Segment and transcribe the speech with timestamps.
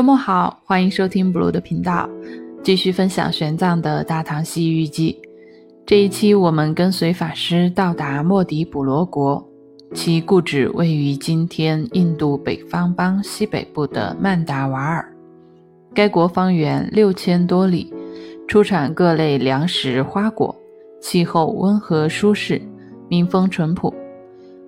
[0.00, 2.08] 周末好，欢迎收听 Blue 的频道，
[2.62, 5.20] 继续分享玄奘的大唐西域记。
[5.84, 9.46] 这一期我们跟随法师到达莫迪卜罗国，
[9.92, 15.06] 其故址位于今天印度北方邦西北部的曼达瓦尔。
[15.92, 17.92] 该国方圆六千多里，
[18.48, 20.56] 出产各类粮食、花果，
[21.02, 22.58] 气候温和舒适，
[23.10, 23.94] 民风淳朴。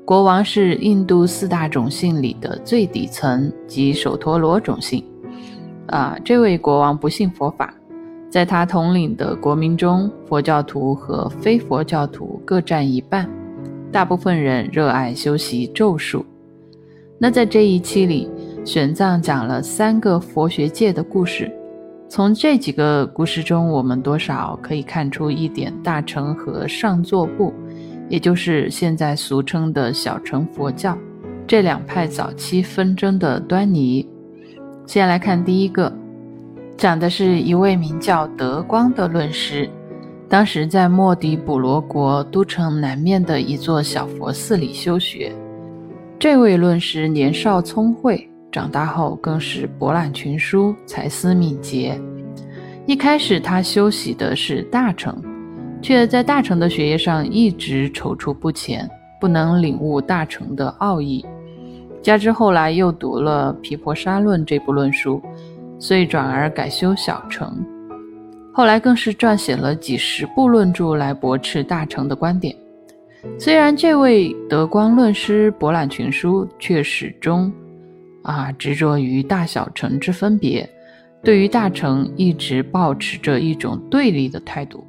[0.04, 5.02] 国王是印度四大种姓里的最底层即首陀罗种姓。
[5.92, 7.72] 啊，这位国王不信佛法，
[8.30, 13.28] 在他统领的国民中，佛教徒和非佛教徒各占一半，
[13.92, 16.24] 大部分人热爱修习咒术。
[17.18, 18.26] 那在这一期里，
[18.64, 21.52] 玄奘讲了三个佛学界的故事，
[22.08, 27.52] 从这几个故事中，我们多少可以看出一点大乘和上座部。
[28.08, 30.96] 也就是现在俗称的小乘佛教
[31.46, 34.08] 这两派早期纷争的端倪。
[34.86, 35.92] 先来看第一个，
[36.76, 39.68] 讲的是一位名叫德光的论师，
[40.28, 45.32] 当时在莫迪卜罗国都城南面的一座小佛寺里修学。
[46.18, 52.00] 这位论师年少聪慧，长大后更是博览群书，才思敏捷。
[52.86, 55.16] 一开始他修习的是大乘。
[55.80, 58.88] 却在大乘的学业上一直踌躇不前，
[59.20, 61.26] 不能领悟大乘的奥义。
[62.02, 65.22] 加之后来又读了《毗婆沙论》这部论书，
[65.78, 67.64] 所以转而改修小乘。
[68.52, 72.54] 后来更是撰写了几十部论著来驳斥大乘的观点。
[73.38, 77.50] 虽然这位德光论师博览群书，却始终
[78.22, 80.68] 啊执着于大小乘之分别，
[81.22, 84.84] 对于大乘一直保持着一种对立的态度。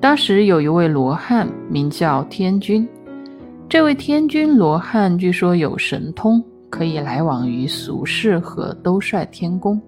[0.00, 2.86] 当时有一位罗汉，名叫天君。
[3.68, 9.78] 这位天君罗汉据说有神通，可以来往于俗世和兜率天宫。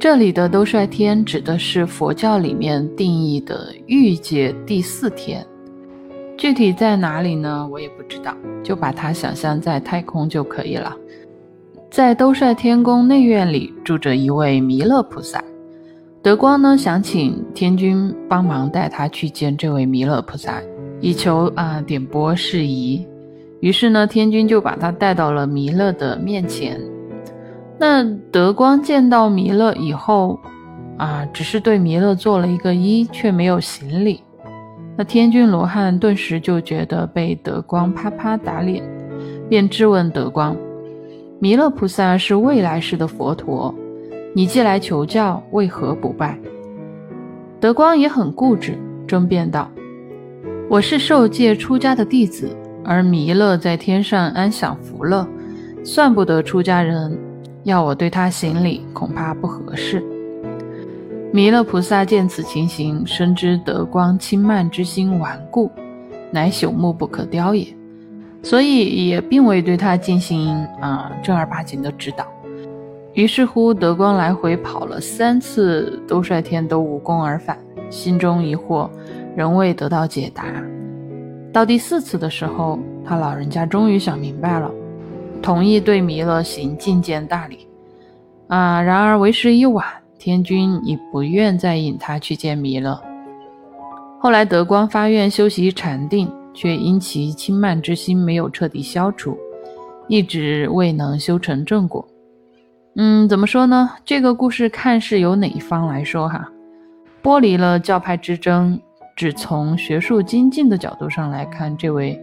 [0.00, 5.46] 这里的兜率天指的是佛教里面定义的欲界第四天，
[6.38, 7.68] 具体在哪里呢？
[7.70, 8.34] 我也不知道，
[8.64, 10.96] 就把它想象在太空就可以了。
[11.90, 15.44] 在兜率天宫内院里住着一位弥勒菩萨。
[16.22, 20.62] 德光呢，想请天君帮忙带他去见这位弥勒菩萨，
[21.02, 23.06] 以求啊点拨事宜。
[23.60, 26.80] 于是呢，天君就把他带到了弥勒的面前。
[27.78, 30.38] 那德光见到弥勒以后，
[30.96, 34.22] 啊，只是对弥勒做了一个揖，却没有行礼。
[34.96, 38.82] 那天君罗汉顿时就觉得被德光啪啪打脸，
[39.48, 40.56] 便质问德光：
[41.40, 43.74] 弥勒菩萨是未来世的佛陀。
[44.34, 46.38] 你既来求教，为何不拜？
[47.60, 49.70] 德光也很固执，争辩道
[50.72, 52.48] ：“我是受戒出家的弟子，
[52.82, 55.28] 而弥勒在天上安享福乐，
[55.84, 57.14] 算不得出家人。
[57.64, 60.02] 要我对他行礼，恐怕不合适。”
[61.30, 65.70] 弥勒菩萨见此情形，深知德光轻慢之心顽固，
[66.30, 67.66] 乃朽木不可雕也，
[68.42, 70.48] 所以也并未对他进行
[70.80, 72.24] 啊正儿八经的指导。
[73.12, 77.58] 于是乎，德光来回跑了三次，兜率天都无功而返，
[77.90, 78.88] 心中疑惑，
[79.36, 80.44] 仍未得到解答。
[81.52, 84.70] 到第四次的时候，他老人家终于想明白了，
[85.42, 87.66] 同意对弥勒行觐见大礼。
[88.48, 89.86] 啊，然而为时已晚，
[90.18, 93.00] 天君已不愿再引他去见弥勒。
[94.18, 99.36] 后来，德光发愿修习禅定，却因其轻慢之心没有彻底消除，
[100.06, 102.06] 一直未能修成正果。
[102.94, 103.90] 嗯，怎么说呢？
[104.04, 106.46] 这个故事看是由哪一方来说哈，
[107.22, 108.78] 剥离了教派之争，
[109.14, 112.18] 只从学术精进的角度上来看，这位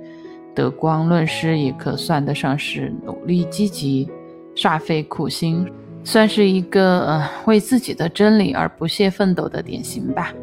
[0.55, 4.09] 德光论师也可算得上是努力积极、
[4.55, 5.65] 煞费苦心，
[6.03, 10.33] 算是一个呃为自己的真理而不懈奋斗的典型吧。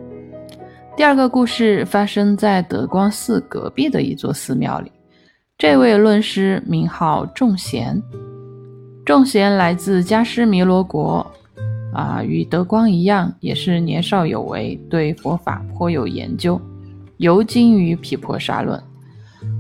[0.96, 4.90] 第二个故事发生在德光寺隔壁的一座寺庙里，
[5.58, 8.02] 这位论师名号众贤。
[9.04, 11.25] 众贤来自迦湿弥罗国，
[11.96, 16.60] 啊，与德光一样，也是年少有为，对佛法颇有研究，
[17.16, 18.78] 尤精于毗婆沙论。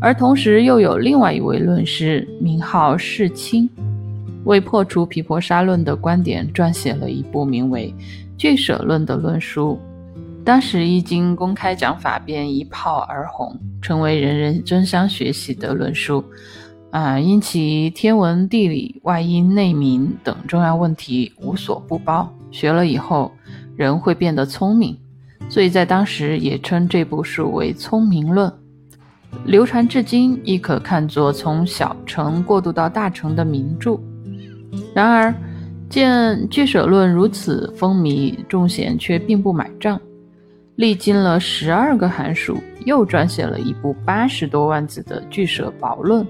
[0.02, 3.66] 而同时又有另外一位论师，名号世清，
[4.44, 7.90] 为破除毗婆沙论的观点，撰写了一部名为
[8.36, 9.78] 《俱舍论》的论书。
[10.44, 16.22] 当时一经公开讲法，便一炮而红，成为人人争相学习的论书。
[16.96, 23.30] 啊，因其天文地理、外因内民等重要问题无所不包，学了以后
[23.76, 24.96] 人会变得聪明，
[25.50, 28.50] 所以在当时也称这部书为《聪明论》，
[29.44, 34.00] 流传至今亦可看作从小城过渡到大城的名著。
[34.94, 35.34] 然而，
[35.90, 40.00] 见巨舍论如此风靡，众贤却并不买账。
[40.76, 42.56] 历经了十二个寒暑，
[42.86, 46.24] 又撰写了一部八十多万字的《巨舍宝论》，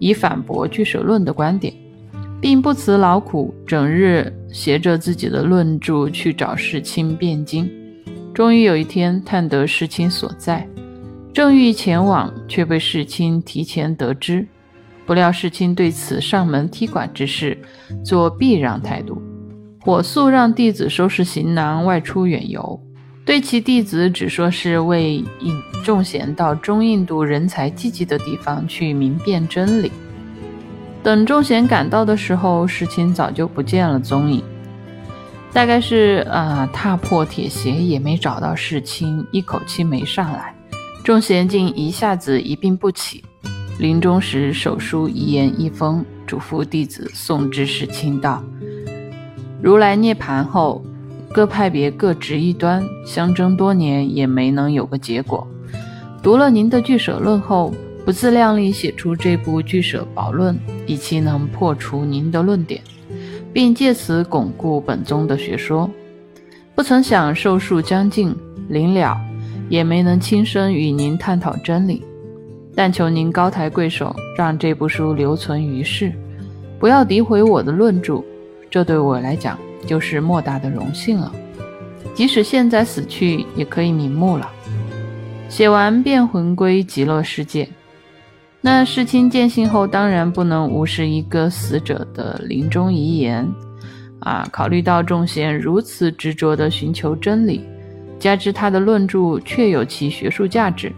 [0.00, 1.72] 以反驳据舍论的观点，
[2.40, 7.70] 并不辞劳苦，整日携着自己的论著去找世亲辩经。
[8.34, 10.66] 终于有一天，探得世亲所在，
[11.32, 14.46] 正欲前往，却被世亲提前得知。
[15.06, 17.58] 不料世亲对此上门踢馆之事，
[18.04, 19.20] 做避让态度，
[19.80, 22.80] 火速让弟子收拾行囊，外出远游。
[23.30, 29.92] 对其弟子只说是为引众贤到中印度人才济济的地方去明辨真理。
[31.00, 34.42] 等众贤赶到的时候，世亲早就不见了踪影。
[35.52, 40.52] 大概是啊，踏破铁鞋也没找到世亲，一口气没上来。
[41.04, 43.22] 众贤竟一下子一病不起。
[43.78, 48.42] 临终时手书遗言一封，嘱咐弟子送之世亲道
[49.62, 50.84] ：“如来涅盘后。”
[51.32, 55.46] 各派别各执一端，相争多年也没能有个结果。
[56.20, 57.72] 读了您的《据舍论》后，
[58.04, 60.54] 不自量力写出这部《据舍宝论》，
[60.86, 62.82] 以期能破除您的论点，
[63.52, 65.88] 并借此巩固本宗的学说。
[66.74, 68.34] 不曾想寿数将近
[68.68, 69.16] 临了，
[69.68, 72.02] 也没能亲身与您探讨真理。
[72.74, 76.12] 但求您高抬贵手，让这部书留存于世，
[76.80, 78.20] 不要诋毁我的论著。
[78.68, 79.56] 这对我来讲。
[79.86, 81.32] 就是莫大的荣幸了，
[82.14, 84.50] 即使现在死去，也可以瞑目了。
[85.48, 87.68] 写完便魂归极乐世界。
[88.60, 93.48] 那世亲见信后，当然不能无视一个死者的临终遗言
[94.20, 94.46] 啊！
[94.52, 97.64] 考虑到众贤如此执着地寻求真理，
[98.18, 100.92] 加之他的论著确有其学术价值，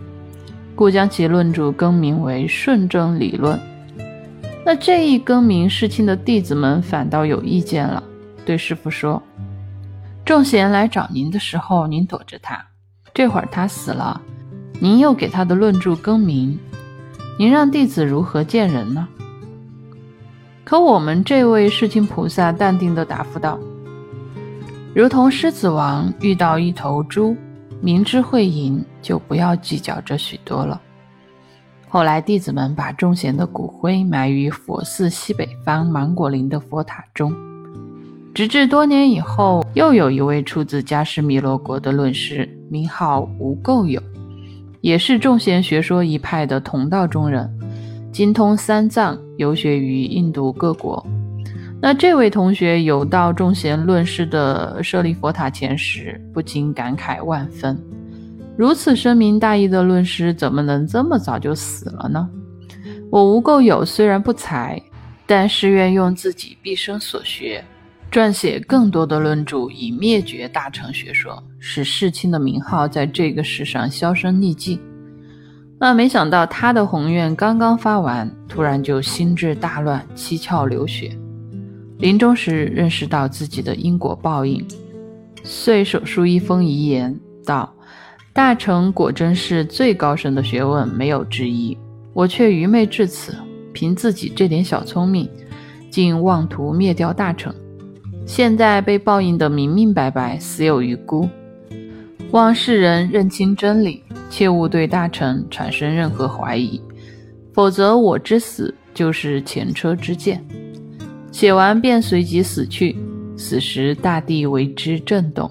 [0.75, 3.57] 故将其论著更名为《顺正理论》。
[4.67, 8.03] 那这一更名，世亲的弟子们反倒有意见了。
[8.45, 9.23] 对师傅说
[10.25, 12.57] ：“众贤来找您的时候，您躲着他；
[13.15, 14.21] 这会儿他死了，
[14.81, 16.59] 您又给他的论著更名，
[17.39, 19.09] 您让弟子如何见人呢？”
[20.65, 23.59] 可我们这位世亲菩萨淡定地答复道
[24.95, 27.37] ：“如同狮子王遇到一头猪，
[27.81, 30.81] 明知会赢，就不要计较这许多了。”
[31.89, 37.52] 后来弟子们把众贤的骨灰埋于佛寺西北方芒果林的佛塔中。
[38.35, 44.03] 直至多年以后，又有一位出自迦湿弥罗国的论师，名号无垢友，
[44.81, 47.47] 也是众贤学说一派的同道中人，
[48.11, 51.05] 精通三藏，游学于印度各国。
[51.79, 57.79] 那这位同学有到众贤论师的舍利佛塔前时，不禁感慨万分：
[58.57, 62.27] 如此深明大义的论师，怎么能这么早就死了呢？
[63.11, 64.81] 我无垢友虽然不才，
[65.27, 67.63] 但是愿用自己毕生所学。
[68.13, 74.79] 撰写更多的论著，以灭绝大乘学说，使世亲的名号在这个世上销声匿迹。
[75.81, 81.17] 那没想到他的宏愿刚刚发完，突然就心智大乱，七窍流血。
[82.01, 84.63] 临终时认识到自己的因果报应，
[85.43, 87.75] 遂手书一封遗言，道
[88.35, 91.79] ：“大乘果真是最高深的学问，没有之一。
[92.13, 93.35] 我却愚昧至此，
[93.73, 95.27] 凭自己这点小聪明，
[95.91, 97.51] 竟妄图灭掉大乘。”
[98.25, 101.29] 现在被报应得明明白白，死有余辜。
[102.31, 106.81] 望世人认清真理，切勿对大臣产生任何怀疑，
[107.53, 110.43] 否则我之死就是前车之鉴。
[111.31, 112.97] 写完便随即死去。
[113.35, 115.51] 死时大地为之震动，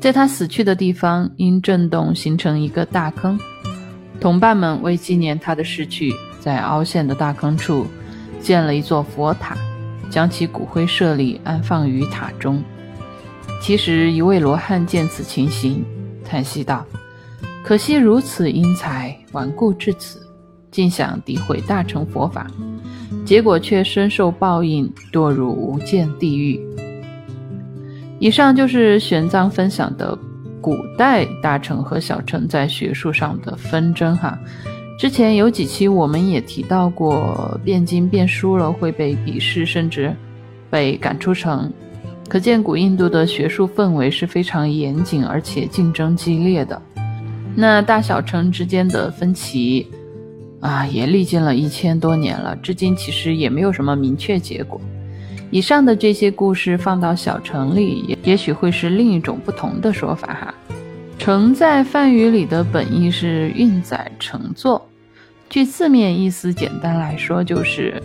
[0.00, 3.38] 在他死去的地方因震动形成一个大坑。
[4.18, 7.86] 同伴们为纪念他的逝去，在凹陷的大坑处
[8.40, 9.56] 建了一座佛塔。
[10.10, 12.62] 将其骨灰舍利安放于塔中。
[13.62, 15.84] 其实一位罗汉见此情形，
[16.24, 16.84] 叹息道
[17.64, 20.20] ：“可惜如此英才，顽固至此，
[20.70, 22.46] 竟想诋毁大乘佛法，
[23.24, 26.60] 结果却深受报应，堕入无间地狱。”
[28.18, 30.18] 以上就是玄奘分享的
[30.60, 34.38] 古代大乘和小乘在学术上的纷争哈。
[35.00, 40.14] 之前有几期我们也提到过，辩经辩输了会被鄙视，甚至
[40.68, 41.72] 被赶出城。
[42.28, 46.82] 可见古印度的学术氛围是非常严谨，而且竞争激烈的。
[47.54, 49.86] 那大小城之间的分歧
[50.60, 54.78] 啊，也历经了一千多年了，至今其实也没有什么明确结果。
[55.50, 60.54] 以上的这些故事放到小城里，也也许会是另一种不同的说法哈。
[61.18, 64.86] 城在梵语里的本意是运载、乘坐。
[65.50, 68.00] 据字面意思，简单来说就是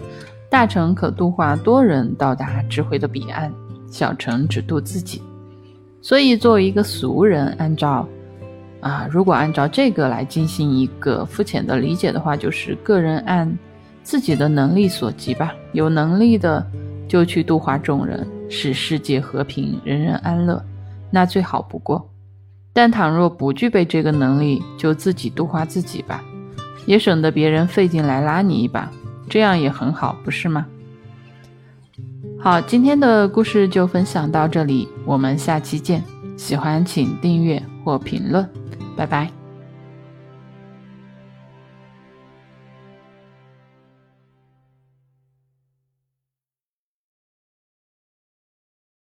[0.50, 3.54] 大乘可度化多人到达智慧的彼岸，
[3.88, 5.22] 小臣只渡自己。
[6.02, 8.08] 所以，作为一个俗人，按照
[8.82, 13.56] 啊，如果按照这个来进行一个肤浅的理解的话，就是个人按
[14.02, 15.54] 自己的能力所及吧。
[15.72, 16.66] 有能力的
[17.08, 20.60] 就去度化众人，使世界和平，人人安乐，
[21.12, 22.10] 那最好不过。
[22.74, 26.24] 但倘若不具备这个能力，就自己度化自己吧，
[26.86, 28.90] 也省得别人费劲来拉你一把，
[29.30, 30.66] 这样也很好，不是吗？
[32.40, 36.04] 好，今天的故事就分享到这里，我们下期见。
[36.38, 38.48] 喜欢请订阅或评论，
[38.96, 39.45] 拜拜。